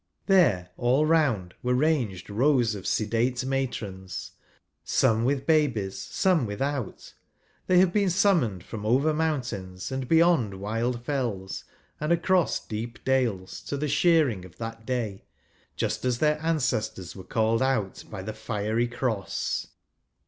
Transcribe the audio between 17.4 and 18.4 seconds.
out by the